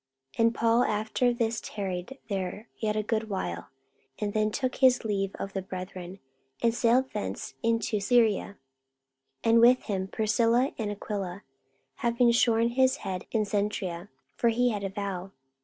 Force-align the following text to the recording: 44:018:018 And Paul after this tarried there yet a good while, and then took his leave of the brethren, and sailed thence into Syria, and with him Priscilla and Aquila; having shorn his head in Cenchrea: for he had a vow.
44:018:018 0.33 0.39
And 0.45 0.55
Paul 0.55 0.83
after 0.83 1.31
this 1.31 1.61
tarried 1.63 2.17
there 2.27 2.67
yet 2.79 2.95
a 2.95 3.03
good 3.03 3.29
while, 3.29 3.67
and 4.17 4.33
then 4.33 4.49
took 4.49 4.77
his 4.77 5.05
leave 5.05 5.35
of 5.35 5.53
the 5.53 5.61
brethren, 5.61 6.17
and 6.59 6.73
sailed 6.73 7.11
thence 7.11 7.53
into 7.61 7.99
Syria, 7.99 8.57
and 9.43 9.59
with 9.61 9.83
him 9.83 10.07
Priscilla 10.07 10.73
and 10.79 10.89
Aquila; 10.89 11.43
having 11.97 12.31
shorn 12.31 12.69
his 12.69 12.95
head 13.05 13.27
in 13.31 13.45
Cenchrea: 13.45 14.09
for 14.35 14.49
he 14.49 14.69
had 14.71 14.83
a 14.83 14.89
vow. 14.89 15.33